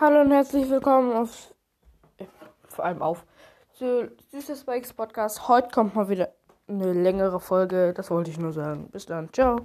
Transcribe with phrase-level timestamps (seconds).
[0.00, 1.54] Hallo und herzlich willkommen auf,
[2.16, 2.24] äh,
[2.66, 3.24] vor allem auf,
[3.74, 5.46] zu Süßes Spikes Podcast.
[5.46, 6.34] Heute kommt mal wieder
[6.66, 8.90] eine längere Folge, das wollte ich nur sagen.
[8.90, 9.60] Bis dann, ciao.